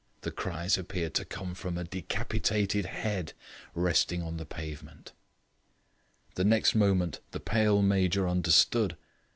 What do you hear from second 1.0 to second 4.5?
to come from a decapitated head resting on the